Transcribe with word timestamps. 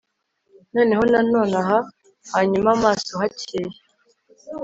Noneho 0.73 1.03
nonaha 1.31 1.77
hanyuma 2.33 2.69
mu 2.75 2.81
maso 2.83 3.11
hakeye 3.21 3.71